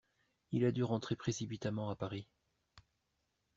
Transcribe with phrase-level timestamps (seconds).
[0.51, 2.27] Il a dû rentrer précipitamment à Paris.